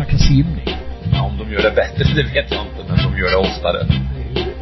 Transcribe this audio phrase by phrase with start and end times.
[0.00, 0.64] snacka simning.
[1.12, 3.86] Ja, om de gör det bättre, det vet jag inte, men de gör det oftare.
[3.86, 3.94] Det
[4.40, 4.54] är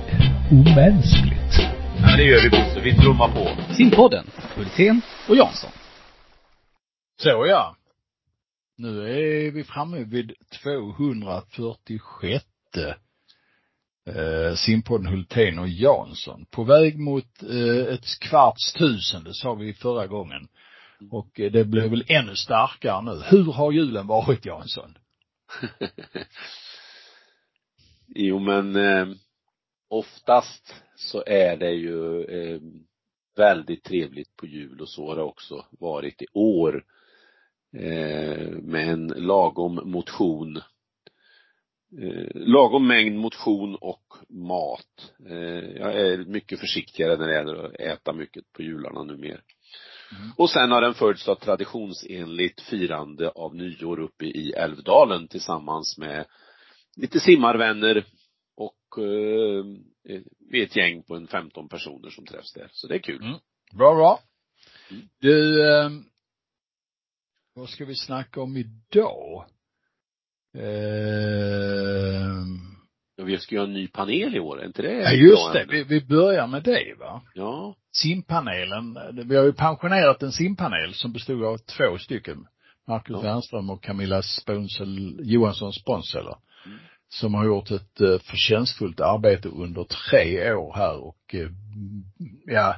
[0.51, 1.54] omänskligt.
[2.03, 2.80] Ja, det gör vi Bosse.
[2.80, 3.74] Vi trummar på.
[3.74, 5.71] Simpodden, Hultén och Jansson.
[7.22, 7.77] Så ja.
[8.77, 10.33] Nu är vi framme vid
[10.63, 12.45] 246
[14.07, 16.47] eh, simpodden Hultén och Jansson.
[16.51, 20.48] På väg mot eh, ett kvarts tusende sa vi förra gången.
[21.11, 23.23] Och eh, det blir väl ännu starkare nu.
[23.25, 24.98] Hur har julen varit Jansson?
[28.07, 29.09] jo, men eh,
[29.88, 32.61] oftast så är det ju eh,
[33.37, 36.84] väldigt trevligt på jul och så har det också varit i år.
[37.73, 40.61] Eh, med en lagom motion
[42.02, 45.12] eh, lagom mängd motion och mat.
[45.29, 49.41] Eh, jag är mycket försiktigare när det gäller att äta mycket på jularna numera.
[50.16, 50.32] Mm.
[50.36, 56.26] Och sen har den följts av traditionsenligt firande av nyår uppe i Älvdalen tillsammans med
[56.96, 58.04] lite simmarvänner
[58.56, 59.65] och eh,
[60.50, 62.68] vi är ett gäng på en 15 personer som träffs där.
[62.73, 63.23] Så det är kul.
[63.23, 63.38] Mm.
[63.73, 64.20] Bra, bra.
[64.91, 65.09] Mm.
[65.19, 65.91] Du, eh,
[67.55, 69.45] vad ska vi snacka om idag?
[70.55, 72.45] Eh,
[73.25, 75.67] vi ska ha en ny panel i år, är inte det Ja, just det.
[75.69, 77.23] Vi, vi börjar med det va?
[77.35, 77.77] Ja.
[77.93, 78.99] Simpanelen.
[79.25, 82.47] Vi har ju pensionerat en simpanel som bestod av två stycken.
[82.89, 83.23] Marcus ja.
[83.23, 86.37] Wernström och Camilla Sponsel, Johansson Sponseller.
[86.67, 86.79] Mm.
[87.09, 91.51] Som har gjort ett uh, förtjänstfullt arbete under tre år här och uh,
[92.47, 92.77] ja,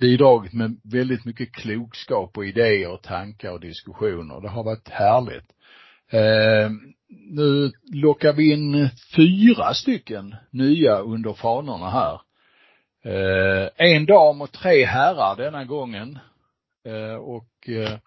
[0.00, 4.40] bidragit med väldigt mycket klokskap och idéer och tankar och diskussioner.
[4.40, 5.52] Det har varit härligt.
[7.08, 12.20] Nu lockar vi in fyra stycken nya under fanorna här.
[13.04, 16.18] Eh, en dam och tre herrar denna gången.
[16.84, 17.98] Eh, och eh,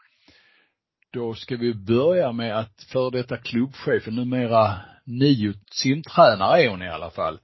[1.13, 6.89] då ska vi börja med att för detta klubbchefen, numera nio simtränare är hon i
[6.89, 7.39] alla fall,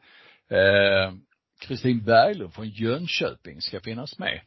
[0.50, 1.14] eh,
[1.60, 4.42] Kristin Berglund från Jönköping ska finnas med.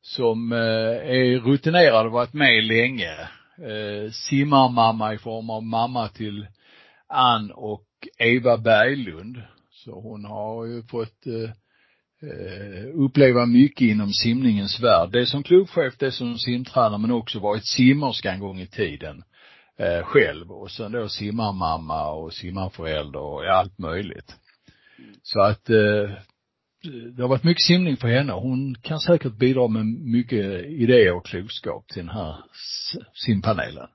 [0.00, 3.28] Som eh, är rutinerad och varit med länge.
[3.58, 6.46] Eh, simmarmamma i form av mamma till
[7.08, 7.86] Ann och
[8.18, 9.42] Eva Berglund.
[9.70, 11.50] Så hon har ju fått eh,
[12.30, 15.08] eh, uppleva mycket inom simningens värld.
[15.12, 19.24] Det som klubbchef, det som simtränare men också varit simmerska en gång i tiden
[19.78, 24.36] eh, själv och sen då simmarmamma och simmarförälder och allt möjligt.
[25.22, 26.10] Så att eh,
[26.82, 28.32] det har varit mycket simning för henne.
[28.32, 32.36] Hon kan säkert bidra med mycket idéer och klokskap till den här
[33.26, 33.88] simpanelen.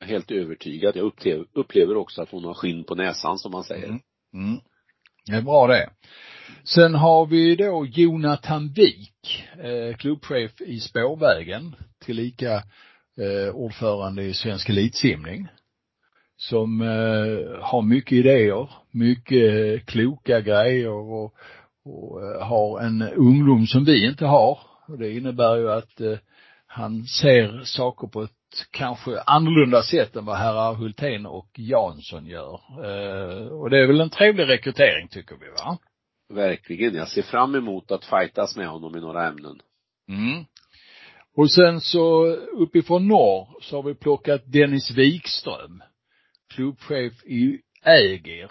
[0.00, 0.96] Helt övertygad.
[0.96, 3.86] Jag upplever, upplever också att hon har skinn på näsan som man säger.
[3.86, 4.00] Mm.
[4.34, 4.60] Mm.
[5.26, 5.90] Det är bra det.
[6.64, 11.74] Sen har vi då Jonathan Wik, eh, klubbchef i Spårvägen,
[12.04, 12.52] tillika
[13.20, 15.48] eh, ordförande i Svensk Elitsimning.
[16.36, 21.34] Som eh, har mycket idéer, mycket kloka grejer och,
[21.84, 24.58] och eh, har en ungdom som vi inte har.
[24.88, 26.18] Och det innebär ju att eh,
[26.66, 28.30] han ser saker på ett
[28.70, 32.60] kanske annorlunda sätt än vad herrar Hultén och Jansson gör.
[32.84, 35.78] Eh, och det är väl en trevlig rekrytering tycker vi va?
[36.28, 36.94] Verkligen.
[36.94, 39.60] Jag ser fram emot att fightas med honom i några ämnen.
[40.08, 40.44] Mm.
[41.36, 45.82] Och sen så uppifrån norr så har vi plockat Dennis Wikström,
[46.54, 48.50] klubbchef i Ägir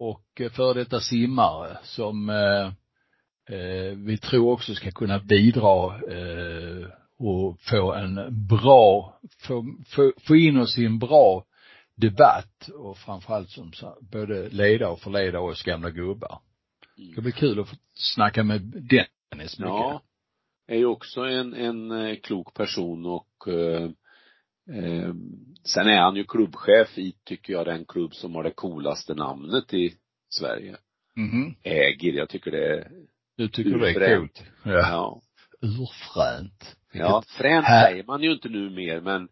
[0.00, 2.66] och eh, för detta simmare som eh,
[3.58, 6.86] eh, vi tror också ska kunna bidra eh,
[7.18, 11.44] och få en bra, få, få, få in oss i en bra
[11.94, 16.40] debatt och framförallt som både leda och förleda oss gamla gubbar.
[16.96, 19.58] Det ska bli kul att få snacka med Dennis mycket.
[19.58, 20.02] Ja.
[20.68, 23.90] Är ju också en, en eh, klok person och eh,
[24.70, 25.14] eh,
[25.64, 29.74] sen är han ju klubbchef i, tycker jag, den klubb som har det coolaste namnet
[29.74, 29.94] i
[30.28, 30.76] Sverige.
[31.16, 32.90] Mm Ägir, jag tycker det är
[33.36, 33.98] Du tycker urfränt.
[33.98, 34.44] det är coolt?
[34.64, 34.72] Ja.
[34.72, 35.20] ja.
[35.62, 36.76] Urfränt.
[36.92, 37.90] Ja, fränt här...
[37.90, 39.28] säger man ju inte nu mer men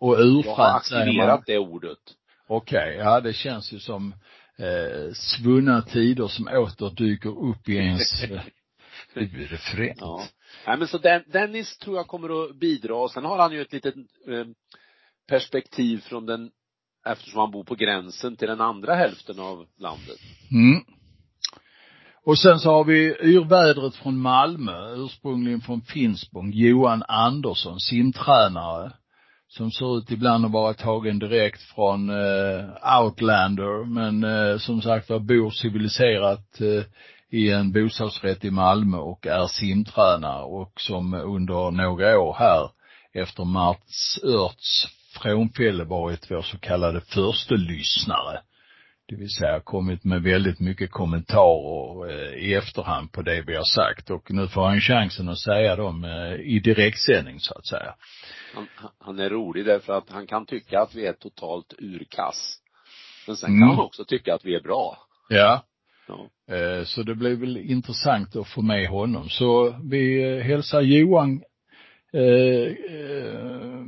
[0.00, 0.54] och urfränt man.
[0.56, 1.98] Jag har aktiverat det ordet.
[2.46, 4.14] Okej, okay, ja det känns ju som
[4.58, 8.24] eh, svunna tider som åter dyker upp i ens
[9.14, 9.58] huvud.
[9.60, 9.98] Fränt.
[10.00, 10.24] Ja.
[10.66, 13.72] Nej men så Dennis tror jag kommer att bidra och sen har han ju ett
[13.72, 14.46] litet eh,
[15.28, 16.50] perspektiv från den
[17.06, 20.18] eftersom han bor på gränsen till den andra hälften av landet.
[20.50, 20.84] Mm.
[22.26, 28.92] Och sen så har vi yrvädret från Malmö, ursprungligen från Finspång, Johan Andersson, simtränare
[29.48, 35.10] som ser ut ibland att vara tagen direkt från eh, Outlander men eh, som sagt
[35.10, 36.84] var bor civiliserat eh,
[37.34, 42.70] i en bostadsrätt i Malmö och är simtränare och som under några år här
[43.12, 44.86] efter Mats Örts
[45.22, 48.40] Frånfälle varit vår så kallade första lyssnare.
[49.08, 53.64] Det vill säga kommit med väldigt mycket kommentarer eh, i efterhand på det vi har
[53.64, 57.94] sagt och nu får han chansen att säga dem eh, i direktsändning så att säga.
[58.54, 62.58] Han, han är rolig därför att han kan tycka att vi är totalt urkass.
[63.26, 63.68] Men sen kan Mm.
[63.68, 64.98] han också tycka att vi är bra.
[65.28, 65.64] Ja.
[66.08, 66.28] Ja.
[66.54, 69.28] Eh, så det blir väl intressant att få med honom.
[69.28, 71.42] Så vi eh, hälsar Johan,
[72.12, 73.84] eh, eh,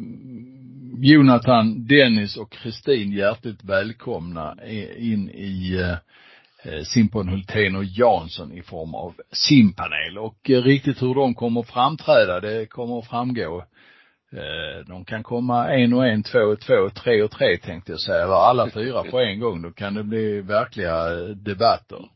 [0.99, 4.57] Jonathan, Dennis och Kristin hjärtligt välkomna
[4.99, 5.81] in i
[6.65, 10.19] eh, Simpon Hultén och Jansson i form av simpanel.
[10.19, 13.65] Och eh, riktigt hur de kommer framträda, det kommer att framgå.
[14.33, 18.01] Eh, De kan komma en och en, två och två, tre och tre tänkte jag
[18.01, 19.63] säga, eller alla fyra på en gång.
[19.63, 22.09] Då kan det bli verkliga eh, debatter.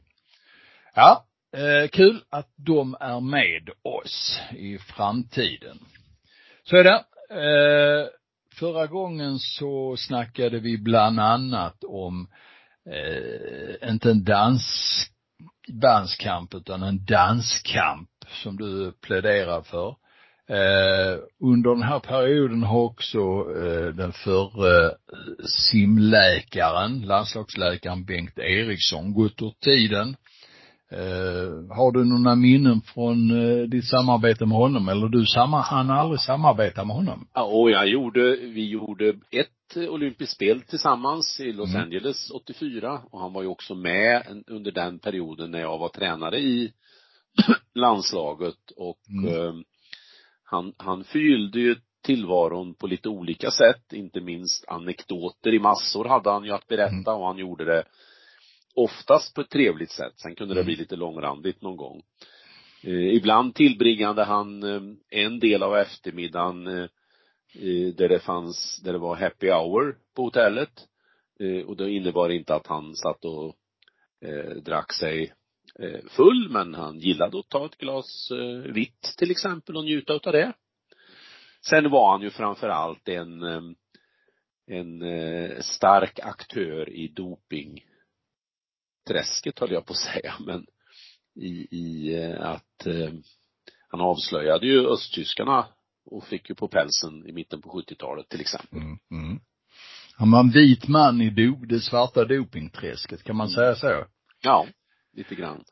[0.95, 1.25] Ja,
[1.57, 5.79] eh, kul att de är med oss i framtiden.
[6.65, 7.05] Så är det.
[7.31, 8.07] Eh,
[8.55, 12.29] förra gången så snackade vi bland annat om,
[13.89, 15.07] inte en dans,
[15.69, 18.09] danskamp utan en danskamp
[18.43, 19.97] som du pläderar för.
[20.51, 23.19] Eh, under den här perioden har också
[23.57, 24.91] eh, den förre
[25.71, 30.17] simläkaren, landslagsläkaren Bengt Eriksson gått ur tiden.
[30.93, 35.91] Eh, har du några minnen från eh, ditt samarbete med honom eller du samma, han
[35.91, 37.27] aldrig samarbeta med honom?
[37.35, 41.83] Ja, och jag gjorde, vi gjorde ett olympiskt spel tillsammans i Los Mm.
[41.83, 46.39] Angeles 84 och han var ju också med under den perioden när jag var tränare
[46.39, 46.73] i
[47.75, 49.65] landslaget och Mm.
[50.51, 56.31] Han, han förgyllde ju tillvaron på lite olika sätt, inte minst anekdoter i massor hade
[56.31, 57.85] han ju att berätta och han gjorde det
[58.75, 60.13] oftast på ett trevligt sätt.
[60.17, 60.67] Sen kunde det Mm.
[60.67, 62.03] bli lite långrandigt någon gång.
[62.83, 66.89] Eh, ibland tillbringade han eh, en del av eftermiddagen eh,
[67.55, 70.73] eh, där det fanns, där det var happy hour på hotellet.
[71.41, 73.55] Eh, och det innebar inte att han satt och
[74.25, 75.33] eh, drack sig
[76.09, 80.33] full, men han gillade att ta ett glas eh, vitt till exempel och njuta utav
[80.33, 80.53] det.
[81.69, 83.63] Sen var han ju framför allt en, eh,
[84.67, 87.85] en eh, stark aktör i doping
[89.11, 90.67] träsket höll jag på att säga, men
[91.35, 93.13] i, i eh, att eh,
[93.89, 95.67] han avslöjade ju östtyskarna
[96.05, 98.79] och fick ju på pälsen i mitten på 70-talet till exempel.
[98.79, 98.99] Mm.
[99.11, 99.41] Mm.
[100.15, 104.05] Han var en vit man i do, det svarta dopingträsket, kan man säga så?
[104.43, 104.67] Ja,
[105.17, 105.65] lite grann.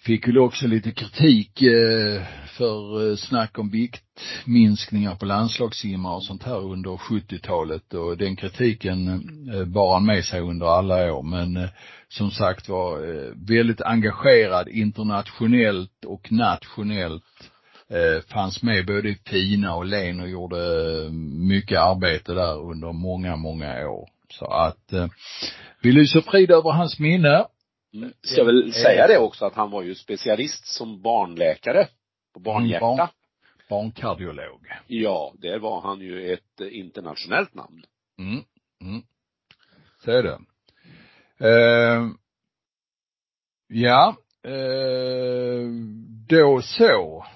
[0.00, 6.42] Fick väl också lite kritik eh, för eh, snack om viktminskningar på landslagssimmare och sånt
[6.42, 9.08] här under 70-talet och den kritiken
[9.54, 11.22] eh, bar han med sig under alla år.
[11.22, 11.68] Men
[12.08, 12.98] som sagt var
[13.46, 17.50] väldigt engagerad internationellt och nationellt.
[18.28, 20.56] Fanns med både i Pina och Len och gjorde
[21.48, 24.08] mycket arbete där under många, många år.
[24.30, 24.92] Så att
[25.82, 27.44] vi lyser frid över hans minne.
[27.94, 28.12] Mm.
[28.22, 31.86] Ska jag väl säga det också att han var ju specialist som barnläkare
[32.34, 32.86] på barnhjärta.
[32.86, 33.08] Mm, barn-
[33.68, 34.66] Barnkardiolog.
[34.86, 37.82] Ja, där var han ju ett eh, internationellt namn.
[38.18, 38.42] Mm.
[38.80, 39.02] Mm.
[40.04, 40.38] Så är det.
[41.48, 42.08] Eh,
[43.68, 45.68] ja, eh,
[46.28, 47.26] då så.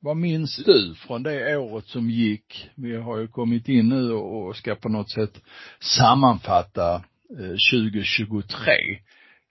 [0.00, 2.70] Vad minns du från det året som gick?
[2.74, 5.42] Vi har ju kommit in nu och ska på något sätt
[5.80, 6.94] sammanfatta
[7.38, 8.72] eh, 2023.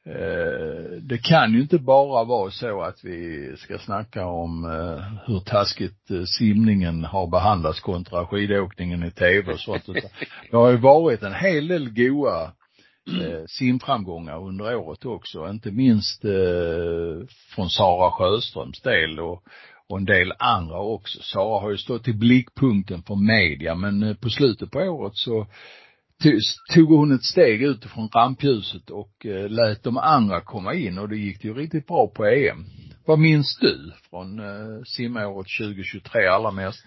[0.09, 5.39] Eh, det kan ju inte bara vara så att vi ska snacka om eh, hur
[5.39, 9.85] taskigt eh, simningen har behandlats kontra skidåkningen i tv och sånt.
[10.51, 12.51] Det har ju varit en hel del goa
[13.47, 15.49] simframgångar under året också.
[15.49, 16.21] Inte minst
[17.55, 19.43] från Sara Sjöströms del och,
[19.89, 21.19] och en del andra också.
[21.21, 25.47] Sara har ju stått i blickpunkten för media men på slutet på året så
[26.73, 31.17] tog- hon ett steg utifrån rampljuset och eh, lät de andra komma in och det
[31.17, 32.65] gick ju riktigt bra på EM.
[33.05, 36.85] Vad minns du från eh, simåret 2023 allra mest?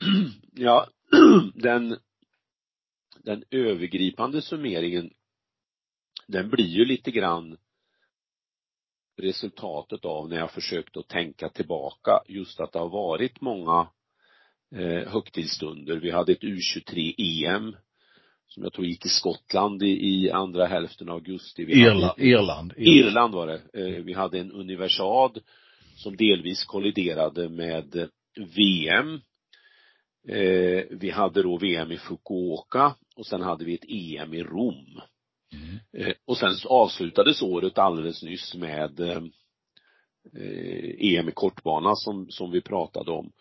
[0.54, 0.86] Ja,
[1.54, 1.96] den,
[3.24, 5.10] den övergripande summeringen,
[6.26, 7.56] den blir ju lite grann
[9.16, 13.88] resultatet av när jag försökte att tänka tillbaka, just att det har varit många
[14.74, 15.96] eh, högtidsstunder.
[15.96, 17.76] Vi hade ett U23-EM
[18.54, 21.64] som jag tror gick i Skottland i, i andra hälften av augusti.
[21.64, 22.72] Vi hade Irland, Irland.
[22.76, 23.60] Irland var det.
[23.72, 25.38] Eh, Vi hade en universad
[25.96, 28.08] som delvis kolliderade med
[28.56, 29.20] VM.
[30.28, 35.00] Eh, Vi hade då VM i Fukuoka och sen hade vi ett EM i Rom.
[35.52, 35.78] Mm.
[36.08, 39.22] Eh, Och sen avslutades året alldeles nyss med eh,
[40.36, 43.32] eh, EM i kortbana som, som vi pratade om.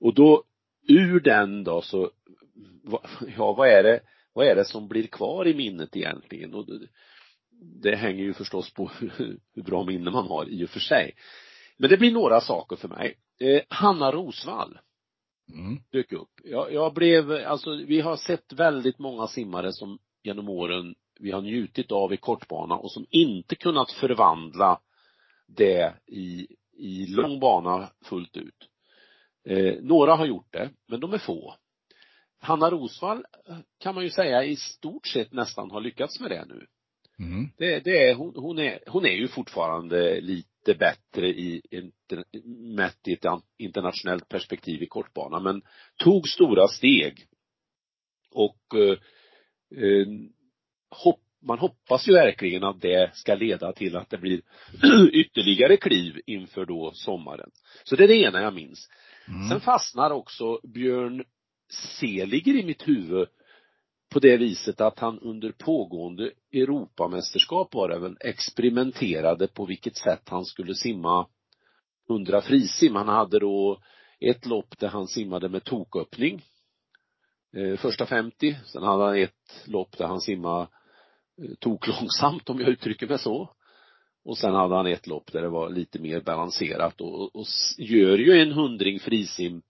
[0.00, 0.44] Och då,
[0.88, 2.10] ur den då så
[3.36, 4.00] ja vad är det,
[4.32, 6.54] vad är det som blir kvar i minnet egentligen?
[6.54, 6.66] Och
[7.82, 9.12] det, hänger ju förstås på hur,
[9.54, 11.12] hur bra minne man har i och för sig.
[11.76, 13.18] Men det blir några saker för mig.
[13.40, 14.78] Eh, Hanna Rosvall
[15.52, 15.82] mm.
[15.92, 16.30] dök upp.
[16.44, 21.42] Jag, jag blev, alltså vi har sett väldigt många simmare som genom åren vi har
[21.42, 24.80] njutit av i kortbana och som inte kunnat förvandla
[25.46, 28.68] det i, i lång bana fullt ut.
[29.48, 31.54] Eh, några har gjort det, men de är få.
[32.40, 33.24] Hanna Rosvall
[33.78, 36.66] kan man ju säga i stort sett nästan har lyckats med det nu.
[37.18, 37.50] Mm.
[37.56, 41.62] Det, det är, hon, hon, är, hon är ju fortfarande lite bättre i,
[42.76, 43.24] mätt i ett
[43.58, 45.62] internationellt perspektiv i kortbana, men
[45.96, 47.26] tog stora steg.
[48.30, 48.98] Och eh,
[49.84, 50.06] eh,
[50.90, 54.42] hopp, man hoppas ju verkligen att det ska leda till att det blir
[55.12, 57.50] ytterligare kliv inför då sommaren.
[57.84, 58.88] Så det är det ena jag minns.
[59.28, 59.48] Mm.
[59.48, 61.24] Sen fastnar också Björn
[61.70, 63.28] Seliger i mitt huvud
[64.12, 70.28] på det viset att han under pågående Europamästerskap var det väl experimenterade på vilket sätt
[70.28, 71.26] han skulle simma
[72.10, 72.94] 100 frisim.
[72.94, 73.82] Han hade då
[74.20, 76.42] ett lopp där han simmade med toköppning
[77.56, 78.56] eh, första 50.
[78.64, 80.68] Sen hade han ett lopp där han simmade
[81.42, 83.54] eh, toklångsamt om jag uttrycker mig så.
[84.24, 87.46] Och sen hade han ett lopp där det var lite mer balanserat och, och
[87.78, 89.62] gör ju en hundring frisim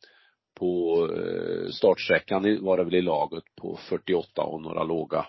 [0.60, 5.26] på eh, startsträckan var det väl i laget på 48 och några låga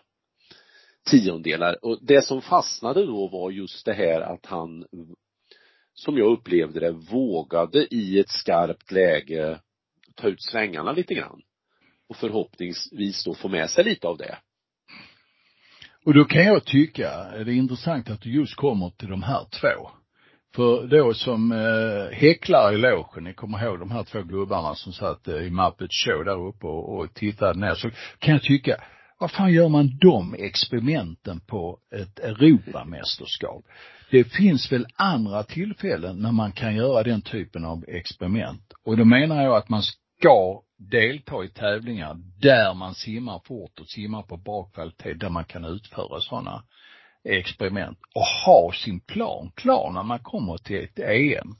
[1.09, 1.85] tiondelar.
[1.85, 4.85] Och det som fastnade då var just det här att han,
[5.93, 9.59] som jag upplevde det, vågade i ett skarpt läge
[10.15, 11.41] ta ut svängarna lite grann.
[12.09, 14.37] Och förhoppningsvis då få med sig lite av det.
[16.05, 19.45] Och då kan jag tycka, det är intressant att du just kommer till de här
[19.61, 20.00] två.
[20.55, 24.93] För då som eh, häcklare i logen, ni kommer ihåg de här två gubbarna som
[24.93, 27.89] satt eh, i Muppet Show där uppe och, och tittade ner, så
[28.19, 28.75] kan jag tycka,
[29.19, 33.65] vad fan gör man de experimenten på ett Europamästerskap?
[34.11, 38.73] Det finns väl andra tillfällen när man kan göra den typen av experiment.
[38.85, 43.87] Och då menar jag att man ska delta i tävlingar där man simmar fort och
[43.87, 46.63] simmar på bra kvalitet, där man kan utföra sådana
[47.23, 51.55] experiment och ha sin plan klar när man kommer till ett EM.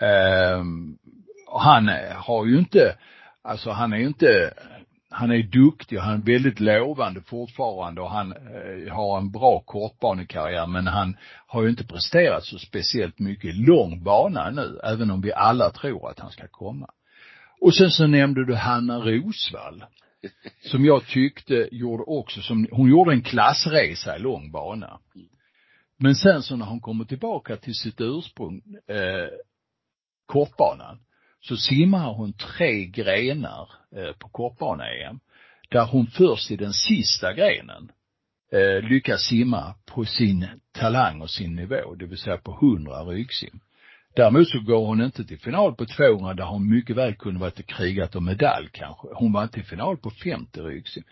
[0.00, 0.98] Um, ehm,
[1.46, 2.96] och han har ju inte,
[3.42, 4.54] alltså han är ju inte,
[5.10, 9.60] han är duktig och han är väldigt lovande fortfarande och han eh, har en bra
[9.60, 15.20] kortbanekarriär men han har ju inte presterat så speciellt mycket lång bana nu, även om
[15.20, 16.90] vi alla tror att han ska komma.
[17.60, 19.84] Och sen så nämnde du Hanna Rosvall
[20.60, 25.00] som jag tyckte gjorde också som, hon gjorde en klassresa i lång bana.
[25.98, 29.28] Men sen så när hon kommer tillbaka till sitt ursprung, eh,
[30.26, 30.98] kortbanan,
[31.40, 35.20] så simmar hon tre grenar eh, på kortbane-EM,
[35.70, 37.92] där hon först i den sista grenen
[38.52, 43.60] eh, lyckas simma på sin talang och sin nivå, det vill säga på 100 ryggsim.
[44.16, 47.58] Däremot så går hon inte till final på 200 där hon mycket väl kunde varit
[47.58, 49.08] och krigat om medalj kanske.
[49.14, 51.02] Hon var inte i final på 50 ryggsim.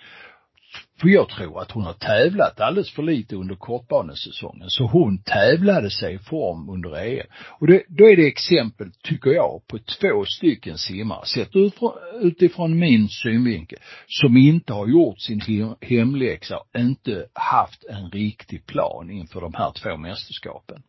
[1.01, 4.71] För jag tror att hon har tävlat alldeles för lite under kortbanesäsongen.
[4.71, 7.27] Så hon tävlade sig i form under EM.
[7.61, 12.79] Och det, då är det exempel, tycker jag, på två stycken simmare, sett utifrån, utifrån
[12.79, 15.41] min synvinkel, som inte har gjort sin
[15.81, 20.83] hemläxa och inte haft en riktig plan inför de här två mästerskapen.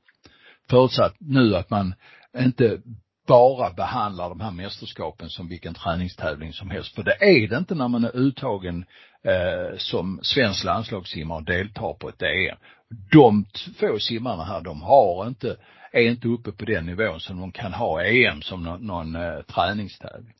[0.69, 1.93] Förutsatt nu att man
[2.37, 2.81] inte
[3.27, 6.95] bara behandlar de här mästerskapen som vilken träningstävling som helst.
[6.95, 8.85] För det är det inte när man är uttagen
[9.23, 12.57] eh, som svensk landslagssimmare och deltar på ett EM.
[13.11, 15.57] De två simmarna här, de har inte,
[15.91, 19.41] är inte uppe på den nivån som de kan ha EM som någon, någon eh,
[19.41, 20.33] träningstävling.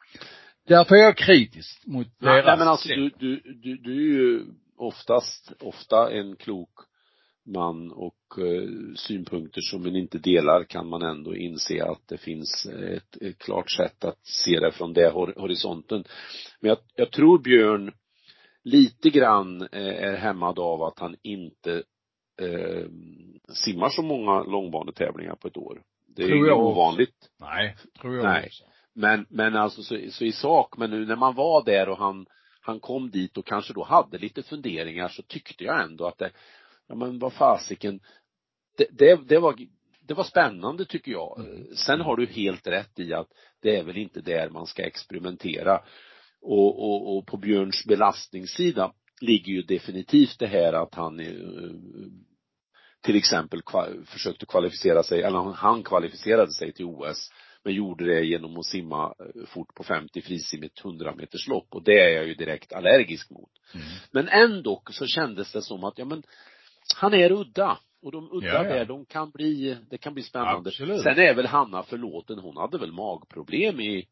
[0.68, 4.22] Därför är jag kritisk mot nej, deras Nej men alltså du, du, du, du är
[4.22, 4.46] ju
[4.78, 6.70] oftast, ofta en klok
[7.46, 12.66] man och eh, synpunkter som man inte delar kan man ändå inse att det finns
[12.66, 16.04] ett, ett klart sätt att se det från det horisonten.
[16.60, 17.92] Men jag, jag tror Björn
[18.64, 21.84] lite grann eh, är hämmad av att han inte
[22.42, 22.86] eh,
[23.54, 25.82] simmar så många långbanetävlingar på ett år.
[26.16, 27.30] Det är ju ovanligt.
[27.40, 28.46] Nej, tror jag Nej.
[28.46, 28.64] Också.
[28.94, 32.26] Men, men alltså så, så i sak, men nu när man var där och han,
[32.62, 36.32] han kom dit och kanske då hade lite funderingar så tyckte jag ändå att det,
[36.88, 38.00] ja men vad fasiken,
[38.78, 39.56] det, det, det var,
[40.08, 41.40] det var spännande tycker jag.
[41.40, 41.76] Mm.
[41.76, 43.28] Sen har du helt rätt i att
[43.62, 45.82] det är väl inte där man ska experimentera.
[46.42, 51.28] Och, och, och på Björns belastningssida ligger ju definitivt det här att han eh,
[53.02, 53.62] till exempel
[54.06, 57.32] försökte kvalificera sig, eller han kvalificerade sig till OS
[57.64, 61.48] Men gjorde det genom att simma eh, fort på 50 frisim i ett 100 meters
[61.48, 63.52] lopp och det är jag ju direkt allergisk mot.
[63.74, 63.86] Mm.
[64.12, 66.24] Men ändå så kändes det som att, ja men,
[66.96, 67.80] han är udda.
[68.02, 68.74] Och de udda ja, ja.
[68.74, 70.70] där, de kan bli, det kan bli spännande.
[70.70, 71.02] Absolut.
[71.02, 74.08] Sen är väl Hanna förlåten, hon hade väl magproblem i,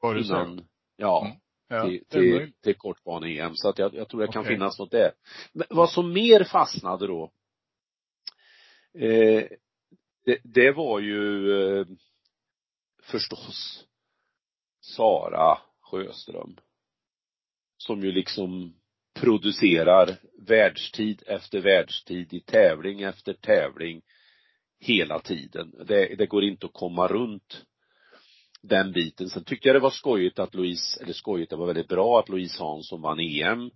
[0.00, 0.64] Var det innan, så?
[0.96, 1.24] ja.
[1.26, 1.36] Mm.
[1.72, 3.54] Ja, till, till, till kortbane-EM.
[3.54, 4.54] Så att jag, jag tror det kan okay.
[4.54, 5.12] finnas något där.
[5.52, 7.30] Men vad som mer fastnade då,
[8.94, 9.44] eh,
[10.24, 11.86] det, det var ju eh,
[13.02, 13.84] förstås
[14.80, 16.56] Sara Sjöström.
[17.76, 18.79] Som ju liksom
[19.20, 24.02] producerar världstid efter världstid i tävling efter tävling
[24.80, 25.74] hela tiden.
[25.86, 27.64] Det, det går inte att komma runt
[28.62, 29.28] den biten.
[29.28, 32.28] Sen tyckte jag det var skojigt att Louise, eller skojigt, det var väldigt bra att
[32.28, 33.70] Louise Hansson vann EM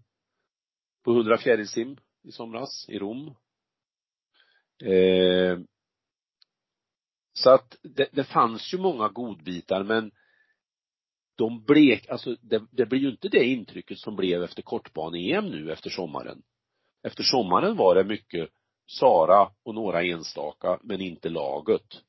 [1.05, 3.35] på 100 fjärilsim i somras i Rom.
[4.85, 5.59] Eh,
[7.33, 10.11] så att det, det fanns ju många godbitar men
[11.37, 15.73] de blek, alltså det, det blir ju inte det intrycket som blev efter kortbane-EM nu
[15.73, 16.43] efter sommaren.
[17.03, 18.49] Efter sommaren var det mycket
[18.87, 22.03] Sara och några enstaka, men inte laget.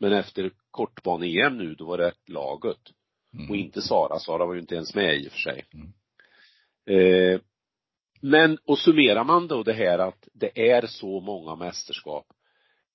[0.00, 2.80] Men efter kortbane-EM nu, då var det laget.
[3.34, 3.50] Mm.
[3.50, 4.18] Och inte Sara.
[4.18, 5.64] Sara var ju inte ens med i och för sig.
[5.74, 5.92] Mm.
[6.86, 7.40] Eh,
[8.20, 12.26] men, och summerar man då det här att det är så många mästerskap,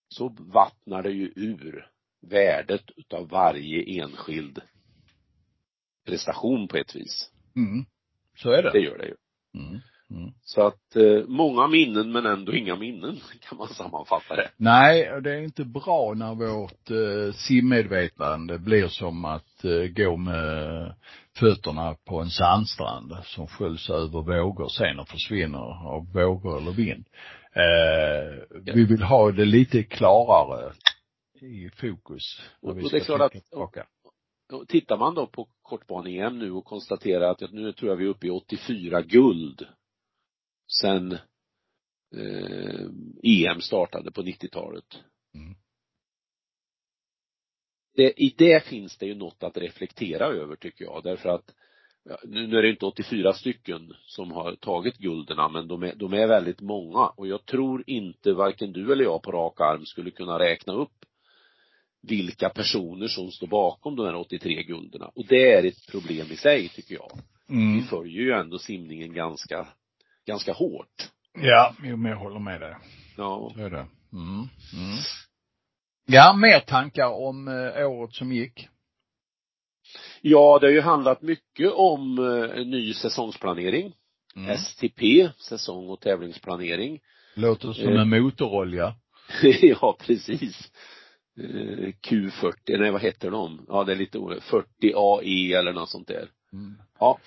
[0.07, 1.89] så vattnar det ju ur
[2.21, 4.61] värdet utav varje enskild
[6.05, 7.29] prestation på ett vis.
[7.55, 7.85] Mm.
[8.37, 8.71] Så är det.
[8.71, 9.15] Det gör det ju.
[9.55, 9.79] Mm.
[10.11, 10.31] Mm.
[10.41, 13.19] Så att eh, många minnen men ändå inga minnen
[13.49, 14.49] kan man sammanfatta det.
[14.57, 20.93] Nej, det är inte bra när vårt eh, simmedvetande blir som att eh, gå med
[21.37, 27.05] fötterna på en sandstrand som sköljs över vågor sen och försvinner av vågor eller vind.
[27.55, 28.73] Eh, ja.
[28.75, 30.73] Vi vill ha det lite klarare
[31.41, 32.41] i fokus.
[32.61, 33.33] Och, och det är klart att,
[34.53, 34.71] tillbaka.
[34.71, 38.27] tittar man då på kortbane-EM nu och konstaterar att nu tror jag vi är uppe
[38.27, 39.67] i 84 guld
[40.81, 41.11] sen
[42.15, 42.87] eh,
[43.23, 44.85] EM startade på 90-talet.
[45.35, 45.55] Mm.
[47.95, 51.53] Det, I det finns det ju något att reflektera över tycker jag därför att
[52.03, 55.95] ja, nu, nu är det inte 84 stycken som har tagit gulderna men de är,
[55.95, 59.85] de är väldigt många och jag tror inte varken du eller jag på rak arm
[59.85, 61.05] skulle kunna räkna upp
[62.07, 66.35] vilka personer som står bakom de här 83 gulderna och det är ett problem i
[66.35, 67.11] sig tycker jag.
[67.49, 67.75] Mm.
[67.75, 69.67] Vi följer ju ändå simningen ganska
[70.27, 71.09] ganska hårt.
[71.41, 72.75] Ja, jo men jag håller med dig.
[73.17, 73.51] Ja.
[73.55, 73.85] Så är det.
[74.13, 74.47] Mm.
[74.73, 74.97] Mm.
[76.05, 78.67] Ja, mer tankar om eh, året som gick?
[80.21, 83.93] Ja, det har ju handlat mycket om eh, ny säsongsplanering.
[84.35, 84.57] Mm.
[84.57, 86.99] STP, säsong och tävlingsplanering.
[87.35, 88.01] Låter som eh.
[88.01, 88.95] en motorolja.
[89.61, 90.71] ja, precis.
[91.39, 93.65] Eh, Q40, nej vad heter de?
[93.67, 94.43] Ja, det är lite oroligt.
[94.43, 96.29] 40 AE eller något sånt där.
[96.53, 96.77] Mm.
[96.99, 97.19] Ja.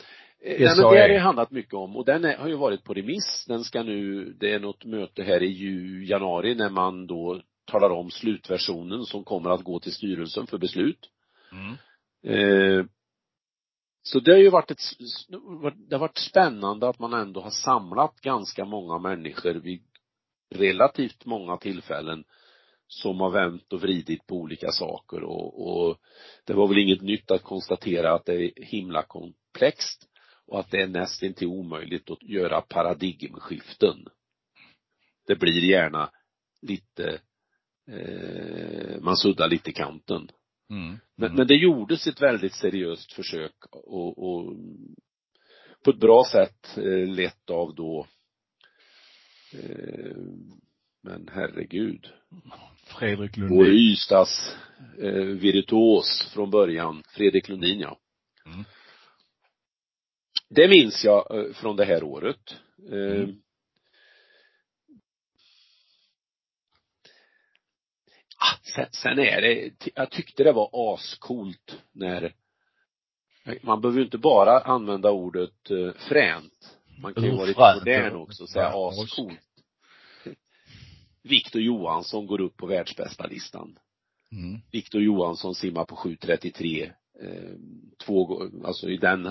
[0.43, 2.95] Eh, den, det har det handlat mycket om och den är, har ju varit på
[2.95, 3.45] remiss.
[3.49, 7.91] Den ska nu, det är något möte här i ju, januari när man då talar
[7.91, 11.11] om slutversionen som kommer att gå till styrelsen för beslut.
[11.53, 11.77] Mm.
[12.23, 12.87] Eh,
[14.03, 14.81] så det har ju varit ett,
[15.89, 19.83] det har varit spännande att man ändå har samlat ganska många människor vid
[20.55, 22.25] relativt många tillfällen
[22.89, 25.99] som har vänt och vridit på olika saker och, och
[26.45, 30.09] det var väl inget nytt att konstatera att det är himla komplext
[30.47, 34.07] och att det är nästintill omöjligt att göra paradigmskiften.
[35.27, 36.11] Det blir gärna
[36.63, 37.21] lite,
[37.91, 40.31] eh, man suddar lite kanten.
[40.71, 40.83] Mm.
[40.85, 40.99] Mm.
[41.17, 44.57] Men, men det gjordes ett väldigt seriöst försök och, och
[45.85, 48.07] på ett bra sätt eh, lett av då
[49.53, 50.17] eh,
[51.07, 52.13] men herregud.
[52.85, 53.59] Fredrik Lundin.
[53.59, 54.57] Vår Ystads
[54.99, 57.99] eh, virtuos från början, Fredrik Lundin ja.
[58.47, 58.65] Mm.
[60.49, 62.55] Det minns jag eh, från det här året.
[62.91, 63.37] Eh, mm.
[68.39, 72.35] Ah, sen, sen är det, jag tyckte det var ascoolt när
[73.63, 76.79] man behöver ju inte bara använda ordet eh, fränt.
[77.03, 79.41] Man kan ju vara lite modern också och säga ascoolt.
[81.27, 83.79] Viktor Johansson går upp på världsbästa listan.
[84.33, 84.61] Mm.
[84.73, 87.57] Viktor Johansson simmar på 7.33 eh,
[88.07, 89.29] två, alltså i den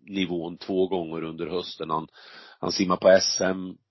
[0.00, 1.90] nivån två gånger under hösten.
[1.90, 2.08] Han,
[2.60, 3.82] han simmar på SM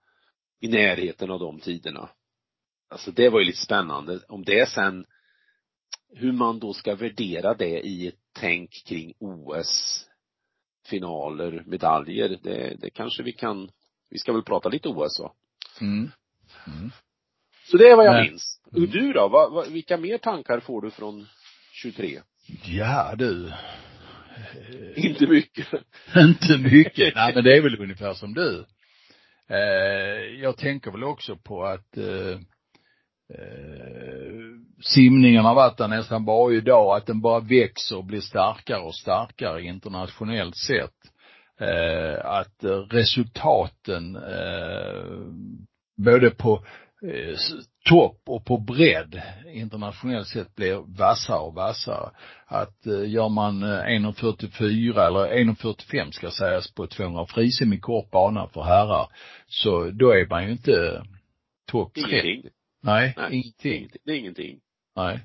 [0.60, 2.10] i närheten av de tiderna.
[2.90, 4.20] Alltså det var ju lite spännande.
[4.28, 5.06] Om det sen,
[6.10, 10.06] hur man då ska värdera det i ett tänk kring OS,
[10.86, 13.70] finaler, medaljer, det, det kanske vi kan,
[14.10, 15.34] vi ska väl prata lite OS va?
[15.82, 16.12] Mm.
[16.68, 16.92] Mm.
[17.72, 18.60] Så det är vad jag Men, minns.
[18.72, 19.28] Och du då?
[19.28, 21.28] Vad, vad, vilka mer tankar får du från
[21.72, 22.20] 23?
[22.66, 23.52] Ja du.
[24.96, 25.68] Inte mycket.
[26.16, 27.16] Inte mycket.
[27.16, 28.66] Nej men det är väl ungefär som du.
[29.50, 32.40] Eh, jag tänker väl också på att eh,
[33.34, 34.34] eh,
[34.84, 38.96] simningen har varit där nästan varje dag, att den bara växer och blir starkare och
[38.96, 40.96] starkare internationellt sett.
[41.60, 45.18] Eh, att resultaten eh,
[45.98, 46.66] både på
[47.90, 49.22] topp och på bredd
[49.54, 52.10] internationellt sett blir vassare och vassare.
[52.46, 58.12] Att eh, gör man 1.44 eh, eller 1.45 ska sägas på 200 frisim i kort
[58.12, 59.08] bana för herrar,
[59.48, 61.04] så då är man ju inte
[61.72, 62.22] topp tre.
[62.22, 62.52] Ingenting.
[62.84, 63.90] Nej, Nej, ingenting.
[64.06, 64.60] Det är ingenting.
[64.96, 65.20] Nej.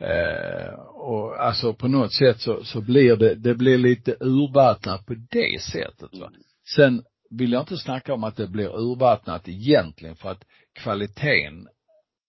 [0.00, 5.14] Eh, och alltså på något sätt så, så blir det, det blir lite urvattnat på
[5.14, 6.26] det sättet va.
[6.26, 6.40] Mm.
[6.76, 11.68] Sen vill jag inte snacka om att det blir urvattnat egentligen för att kvaliteten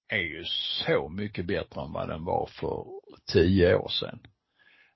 [0.10, 0.44] är ju
[0.86, 2.86] så mycket bättre än vad den var för
[3.32, 4.20] tio år sedan.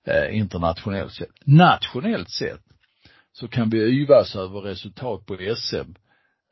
[0.08, 1.30] Eh, internationellt sett.
[1.46, 2.62] Nationellt sett
[3.32, 5.94] så kan vi yvas över resultat på SM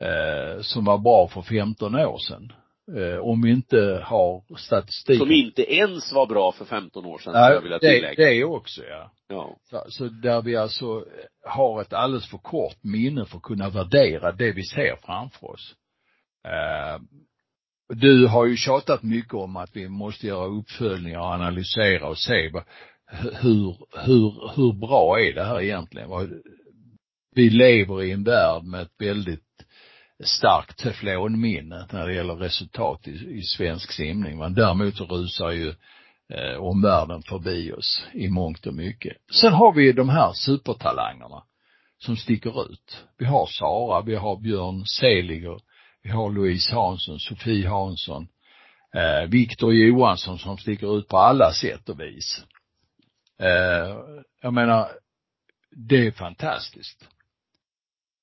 [0.04, 2.52] eh, som var bra för 15 år sedan.
[2.96, 5.18] Eh, om vi inte har statistik.
[5.18, 8.24] Som inte ens var bra för 15 år sedan, Nej, jag vilja tillägga.
[8.24, 9.12] Det, det också, ja.
[9.28, 9.56] Ja.
[9.70, 11.04] Så, så där vi alltså
[11.44, 15.74] har ett alldeles för kort minne för att kunna värdera det vi ser framför oss.
[16.44, 17.00] Eh,
[17.88, 22.50] du har ju tjatat mycket om att vi måste göra uppföljningar och analysera och se
[22.52, 22.62] vad,
[23.42, 26.42] hur, hur, hur bra är det här egentligen?
[27.34, 29.51] Vi lever i en värld med ett väldigt
[30.22, 34.38] starkt teflonminne när det gäller resultat i, i svensk simning.
[34.38, 35.74] Men däremot så rusar ju
[36.28, 39.16] eh, omvärlden förbi oss i mångt och mycket.
[39.32, 41.42] Sen har vi de här supertalangerna
[41.98, 43.04] som sticker ut.
[43.18, 45.60] Vi har Sara, vi har Björn Seliger,
[46.02, 48.28] vi har Louise Hansson, Sofie Hansson,
[48.94, 52.44] eh, Viktor Johansson som sticker ut på alla sätt och vis.
[53.40, 53.96] Eh,
[54.42, 54.88] jag menar,
[55.70, 57.08] det är fantastiskt.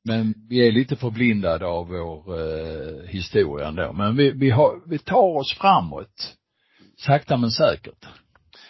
[0.04, 3.94] Men vi är lite förblindade av vår eh, historia ändå.
[3.94, 6.36] Men vi, vi har, vi tar oss framåt.
[6.98, 8.06] Sakta men säkert.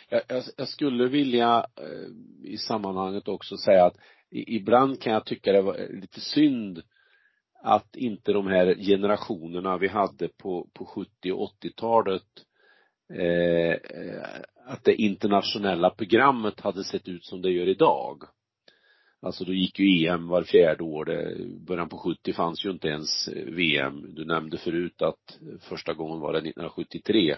[0.09, 3.97] Jag, jag, jag skulle vilja eh, i sammanhanget också säga att
[4.31, 6.81] i, ibland kan jag tycka det var eh, lite synd
[7.63, 12.23] att inte de här generationerna vi hade på, på 70 och 80-talet
[13.13, 13.75] eh,
[14.67, 18.23] att det internationella programmet hade sett ut som det gör idag.
[19.21, 21.05] Alltså då gick ju EM var fjärde år.
[21.05, 21.35] Det,
[21.67, 24.15] början på 70 fanns ju inte ens eh, VM.
[24.15, 27.35] Du nämnde förut att första gången var det 1973.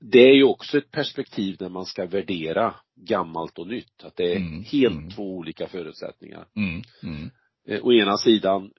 [0.00, 4.04] Det är ju också ett perspektiv när man ska värdera gammalt och nytt.
[4.04, 5.10] Att det är mm, helt mm.
[5.10, 6.46] två olika förutsättningar.
[6.56, 7.30] Mm, mm.
[7.68, 8.72] Eh, å ena sidan,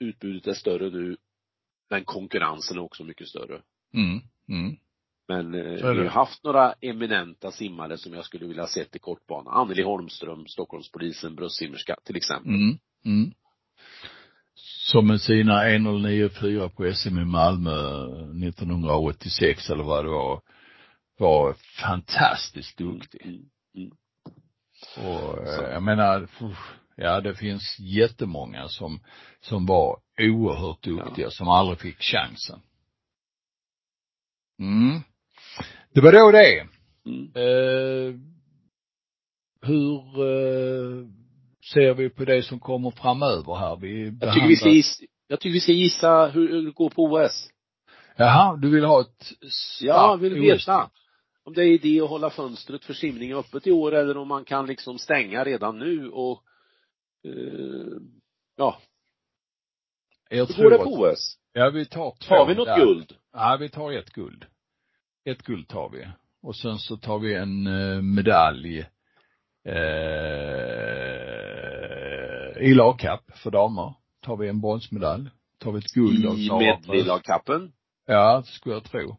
[0.00, 1.16] utbudet är större nu,
[1.90, 3.62] men konkurrensen är också mycket större.
[3.94, 4.76] Mm, mm.
[5.30, 9.50] Men eh, vi har haft några eminenta simmare som jag skulle vilja sett i kortbana.
[9.50, 12.54] Anneli Holmström, Stockholmspolisen, bröstsimmerska till exempel.
[12.54, 13.32] Mm, mm.
[14.90, 17.70] Som med sina 1.09,4 på SM i Malmö
[18.48, 20.40] 1986 eller vad det var,
[21.18, 23.20] var fantastiskt duktig.
[23.24, 23.42] Mm,
[23.74, 23.90] mm.
[24.96, 25.62] Och Så.
[25.62, 26.28] Eh, jag menar,
[26.96, 29.00] ja det finns jättemånga som,
[29.40, 31.30] som var oerhört duktiga, ja.
[31.30, 32.60] som aldrig fick chansen.
[34.58, 35.02] Mm.
[35.94, 36.66] Det var då det.
[37.06, 37.32] Mm.
[37.34, 38.14] Eh,
[39.62, 41.06] hur eh,
[41.72, 43.76] ser vi på det som kommer framöver här?
[43.76, 44.26] Vi behandlar...
[44.26, 47.50] jag, tycker vi ska gissa, jag tycker vi ska gissa hur det går på OS.
[48.16, 49.32] Jaha, du vill ha ett
[49.80, 50.90] Ja, jag vill veta.
[51.44, 54.44] Om det är idé att hålla fönstret för simning öppet i år eller om man
[54.44, 56.42] kan liksom stänga redan nu och
[57.24, 58.00] eh,
[58.56, 58.80] ja.
[60.30, 61.36] Jag hur går det på OS?
[61.52, 62.34] Ja, vi tar två.
[62.34, 62.84] Tar vi något där.
[62.84, 63.14] guld?
[63.32, 64.46] Ja, vi tar ett guld
[65.30, 66.06] ett guld tar vi.
[66.42, 68.86] Och sen så tar vi en eh, medalj
[69.64, 69.74] eh,
[72.60, 73.94] i lagkapp för damer.
[74.20, 75.30] Tar vi en bronsmedalj.
[75.58, 77.72] Tar vi ett guld av I medleylagkappen?
[78.06, 79.16] Ja, skulle jag tro.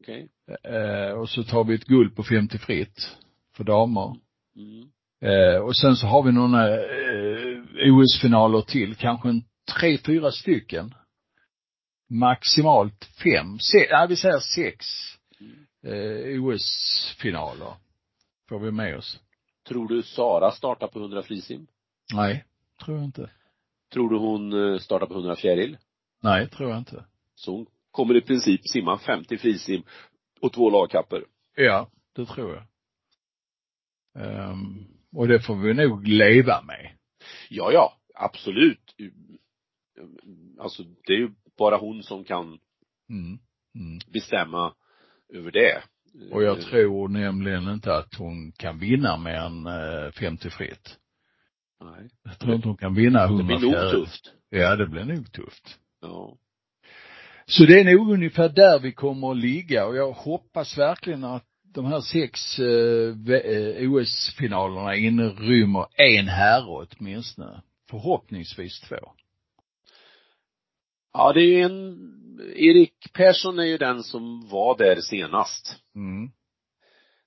[0.00, 0.28] Okej.
[0.46, 0.76] Okay.
[0.76, 3.16] Eh, och så tar vi ett guld på 50 fritt
[3.56, 4.16] för damer.
[4.56, 4.88] Mm.
[5.20, 9.44] Eh, och sen så har vi några eh, OS-finaler till, kanske en
[9.78, 10.94] tre, fyra stycken.
[12.10, 14.86] Maximalt fem, sex, nej vi säger sex
[15.82, 17.74] eh, OS-finaler.
[18.48, 19.20] Får vi med oss.
[19.68, 21.66] Tror du Sara startar på 100 frisim?
[22.14, 22.44] Nej,
[22.84, 23.30] tror jag inte.
[23.92, 25.78] Tror du hon eh, startar på 100 fjäril?
[26.22, 27.04] Nej, tror jag inte.
[27.34, 29.82] Så hon kommer i princip simma 50 frisim
[30.40, 31.24] och två lagkapper?
[31.54, 32.62] Ja, det tror jag.
[34.50, 36.90] Um, och det får vi nog leva med.
[37.48, 38.94] Ja, ja, absolut.
[40.58, 42.58] Alltså, det är ju bara hon som kan
[43.08, 43.38] mm.
[43.74, 43.98] Mm.
[44.12, 44.74] bestämma
[45.34, 45.82] över det.
[46.32, 50.96] Och jag tror nämligen inte att hon kan vinna mer än 50 fritt.
[51.84, 52.08] Nej.
[52.24, 54.32] Jag tror inte hon kan vinna 100 Det blir nog tufft.
[54.50, 55.78] Ja, det blir nog tufft.
[56.00, 56.36] Ja.
[57.46, 61.44] Så det är nog ungefär där vi kommer att ligga och jag hoppas verkligen att
[61.74, 67.62] de här sex eh, OS-finalerna inrymmer en herre åtminstone.
[67.90, 68.96] Förhoppningsvis två.
[71.18, 71.98] Ja, det är ju en,
[72.56, 75.76] Erik Persson är ju den som var där senast.
[75.94, 76.30] Mm.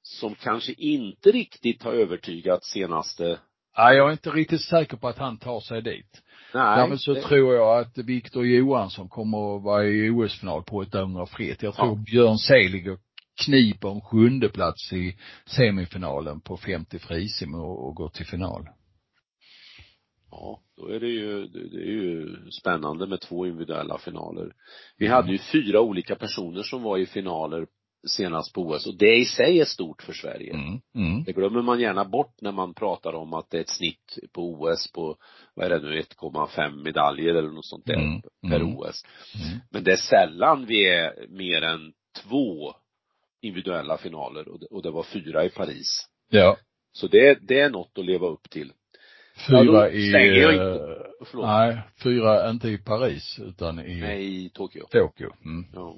[0.01, 3.39] Som kanske inte riktigt har övertygat senaste
[3.77, 6.21] Nej, jag är inte riktigt säker på att han tar sig dit.
[6.53, 6.77] Nej.
[6.77, 11.25] Däremot så det, tror jag att Viktor Johansson kommer att vara i OS-final på 800
[11.25, 11.63] fritt.
[11.63, 12.03] Jag tror Ja.
[12.05, 12.97] Björn Selig
[13.45, 18.69] kniper en sjunde plats i semifinalen på 50 frisim och, och går till final.
[20.31, 24.53] Ja, då är det ju, det är ju spännande med två individuella finaler.
[24.97, 27.67] Vi hade ju fyra olika personer som var i finaler
[28.07, 30.53] senast på OS och det i sig är stort för Sverige.
[30.53, 30.79] Mm.
[30.95, 31.23] Mm.
[31.23, 34.51] Det glömmer man gärna bort när man pratar om att det är ett snitt på
[34.51, 35.17] OS på,
[35.55, 38.77] vad är det nu, 1,5 medaljer eller något sånt där Mm, per mm.
[38.77, 39.05] OS.
[39.35, 39.59] Mm.
[39.71, 42.73] Men det är sällan vi är mer än två
[43.41, 46.07] individuella finaler och det, och det var fyra i Paris.
[46.29, 46.57] Ja.
[46.91, 48.71] Så det, det är något att leva upp till.
[49.47, 51.45] Fyra Ja, i, eh, Förlåt.
[51.45, 54.85] nej, fyra, inte i Paris utan i Nej, i Tokyo.
[54.91, 55.29] Tokyo.
[55.45, 55.65] Mm.
[55.73, 55.95] Ja.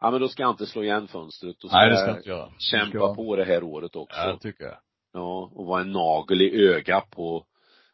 [0.00, 1.56] Ja men då ska jag inte slå igen fönstret.
[1.60, 2.48] Då ska Nej, det ska jag inte göra.
[2.58, 4.20] kämpa ska, på det här året också.
[4.20, 4.76] Ja, det tycker jag.
[5.12, 7.44] Ja, och vara en nagel i ögat på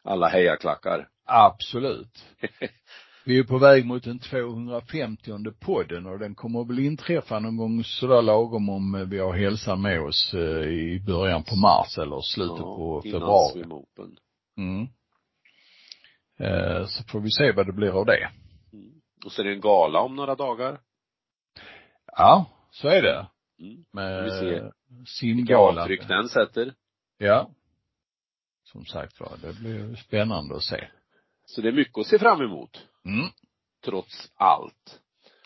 [0.05, 1.09] alla hejaklackar.
[1.27, 2.25] Absolut.
[3.25, 5.31] Vi är på väg mot den 250
[5.61, 10.01] podden och den kommer väl inträffa någon gång sådär lagom om vi har hälsan med
[10.03, 13.53] oss eh, i början på mars eller slutet på innan februari.
[13.53, 14.17] Swim Open.
[14.61, 14.89] Mm.
[16.39, 18.31] Eh, Så får vi se vad det blir av det.
[18.73, 19.01] Mm.
[19.25, 20.81] Och så är det en gala om några dagar.
[22.17, 23.27] Ja, så är det.
[23.61, 23.85] Mm.
[23.93, 24.45] Med vi se.
[24.45, 24.73] Vilka
[25.07, 25.79] simgalan.
[25.79, 26.75] avtryck den sätter.
[27.19, 27.51] Ja.
[28.63, 30.89] Som sagt var, det blir spännande att se.
[31.47, 32.87] Så det är mycket att se fram emot.
[33.05, 33.27] Mm.
[33.85, 35.01] Trots allt.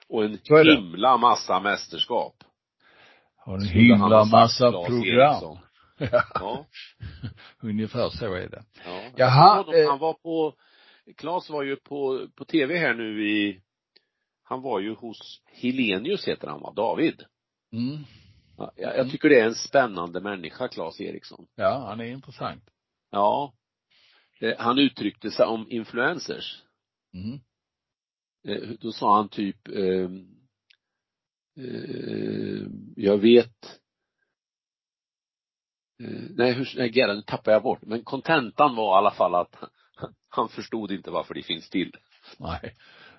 [0.09, 2.35] Och en himla massa mästerskap.
[3.37, 5.59] Har en himla massa program.
[5.99, 6.67] Ja, Ja.
[7.63, 8.65] ungefär så är det.
[8.85, 9.03] ja.
[9.17, 9.89] Jaha, Han, eh.
[9.91, 10.55] han var på,
[11.17, 13.61] Claes var ju på, på tv här nu i,
[14.43, 17.23] han var ju hos Helenius heter han va, David.
[17.73, 17.99] Mm.
[18.57, 21.47] Ja, jag, jag tycker det är en spännande människa, Claes Eriksson.
[21.55, 22.71] Ja, han är intressant.
[23.11, 23.55] Ja.
[24.41, 26.63] Eh, Han uttryckte sig om influencers.
[27.15, 27.41] Mm.
[28.49, 30.11] Eh, Då sa han typ, eh,
[31.65, 33.81] eh, jag vet
[36.37, 37.83] nej, hur, nej, Gerhard, nu tappar jag bort.
[37.83, 39.57] Men kontentan var i alla fall att
[40.29, 41.93] han förstod inte varför det finns till.
[42.39, 42.75] Nej.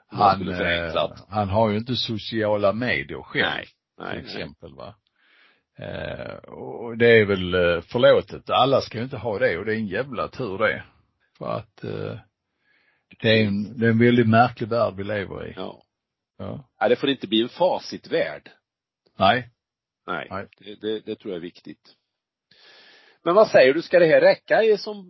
[0.07, 3.45] Han, eh, han har ju inte sociala medier själv.
[3.45, 4.23] Nej, till nej, nej.
[4.23, 4.95] exempel va.
[5.77, 8.49] Eh, och det är väl eh, förlåtet.
[8.49, 10.83] Alla ska ju inte ha det och det är en jävla tur det.
[11.37, 12.17] För att eh,
[13.21, 15.53] det är en, det är en väldigt märklig värld vi lever i.
[15.55, 15.83] Ja.
[16.37, 16.69] Ja.
[16.81, 18.49] Nej, det får inte bli en facitvärld.
[19.19, 19.49] Nej.
[20.07, 20.27] Nej.
[20.31, 20.47] Nej.
[20.57, 21.95] Det, det, det tror jag är viktigt.
[23.25, 25.05] Men vad säger du, ska det här räcka i som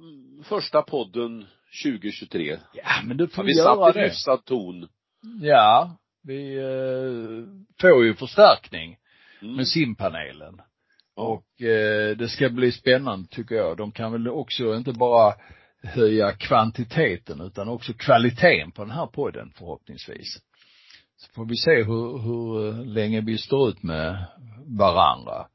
[0.46, 1.46] första podden
[1.84, 2.58] 2023?
[2.74, 4.08] Ja, men du får Har vi göra satt en det.
[4.08, 4.88] hyfsad ton?
[5.42, 8.98] Ja, vi eh, får ju förstärkning
[9.42, 9.56] Mm.
[9.56, 10.62] med simpanelen.
[11.16, 13.78] Och eh, det ska bli spännande tycker jag.
[13.78, 15.34] De kan väl också inte bara
[15.84, 20.38] höja kvantiteten utan också kvaliteten på den här podden förhoppningsvis.
[21.18, 24.26] Så får vi se hur, hur eh, länge vi står ut med
[24.80, 25.48] varandra.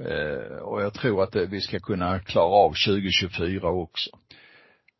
[0.00, 4.10] Eh, och jag tror att eh, vi ska kunna klara av 2024 också.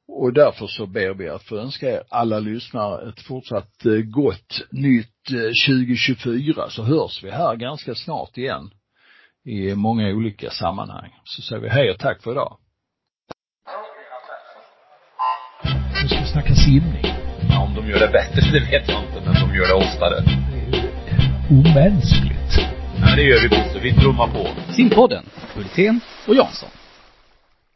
[0.09, 4.63] Och därför så ber vi att få önska er alla lyssnare ett fortsatt eh, gott
[4.71, 8.71] nytt eh, 2024 så hörs vi här ganska snart igen
[9.45, 11.11] i många olika sammanhang.
[11.25, 12.59] Så säger vi hej och tack för idag.
[16.03, 17.05] Nu ska vi snacka simning.
[17.51, 20.25] Ja, om de gör det bättre, det vet jag inte, men de gör det oftare.
[20.71, 22.42] Det är omänskligt.
[23.03, 23.79] Ja, det gör vi Bosse.
[23.83, 24.49] Vi trummar på.
[24.73, 26.69] Simpodden, Hultén och Jansson.